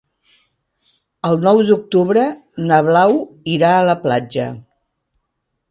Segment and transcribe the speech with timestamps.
[1.29, 2.25] El nou d'octubre
[2.71, 3.15] na Blau
[3.59, 4.49] irà a la platja.